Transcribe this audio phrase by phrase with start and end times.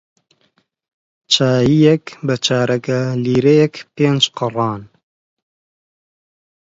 [1.33, 4.81] چایییەک بە چارەگە لیرەیەک پێنج قڕان